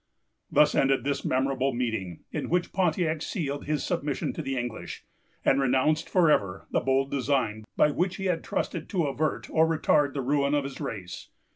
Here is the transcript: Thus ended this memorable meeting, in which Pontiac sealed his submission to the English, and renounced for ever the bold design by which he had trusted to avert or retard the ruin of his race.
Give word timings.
Thus 0.51 0.73
ended 0.73 1.03
this 1.03 1.23
memorable 1.23 1.73
meeting, 1.75 2.21
in 2.31 2.49
which 2.49 2.73
Pontiac 2.73 3.21
sealed 3.21 3.65
his 3.65 3.83
submission 3.83 4.33
to 4.33 4.41
the 4.41 4.57
English, 4.57 5.05
and 5.45 5.61
renounced 5.61 6.09
for 6.09 6.31
ever 6.31 6.65
the 6.71 6.79
bold 6.79 7.11
design 7.11 7.65
by 7.77 7.91
which 7.91 8.15
he 8.15 8.25
had 8.25 8.43
trusted 8.43 8.89
to 8.89 9.05
avert 9.05 9.47
or 9.51 9.67
retard 9.67 10.15
the 10.15 10.21
ruin 10.21 10.55
of 10.55 10.63
his 10.63 10.81
race. 10.81 11.29